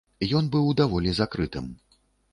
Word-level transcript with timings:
Ён 0.39 0.45
быў 0.55 0.71
даволі 0.81 1.13
закрытым. 1.19 1.65